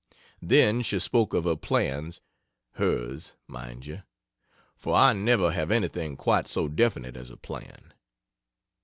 [0.41, 2.21] Then she spoke of her plans
[2.71, 4.01] hers, mind you,
[4.75, 7.93] for I never have anything quite so definite as a plan.